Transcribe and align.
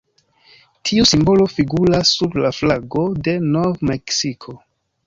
Tiu 0.89 1.03
simbolo 1.09 1.45
figuras 1.57 2.15
sur 2.17 2.41
la 2.45 2.53
flago 2.63 3.07
de 3.29 3.39
Nov-Meksiko. 3.59 4.61